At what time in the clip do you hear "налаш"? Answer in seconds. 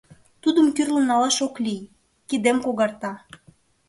1.07-1.37